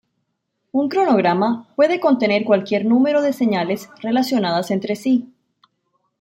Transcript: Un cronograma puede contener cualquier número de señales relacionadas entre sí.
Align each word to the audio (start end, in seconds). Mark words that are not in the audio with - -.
Un 0.71 0.89
cronograma 0.89 1.67
puede 1.75 1.99
contener 1.99 2.43
cualquier 2.43 2.85
número 2.85 3.21
de 3.21 3.33
señales 3.33 3.87
relacionadas 4.01 4.71
entre 4.71 4.95
sí. 4.95 5.31